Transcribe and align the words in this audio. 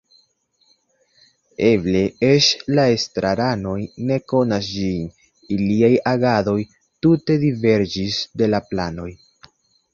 Eble 1.67 2.01
eĉ 2.29 2.47
la 2.79 2.85
estraranoj 2.95 3.75
ne 4.09 4.19
konas 4.35 4.71
ĝin 4.79 5.07
iliaj 5.59 5.93
agadoj 6.15 6.59
tute 7.07 7.41
diverĝis 7.47 8.21
de 8.43 8.53
la 8.57 8.67
planoj. 8.73 9.11